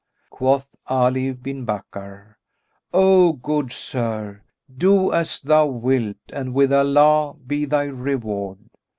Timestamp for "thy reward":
7.65-8.57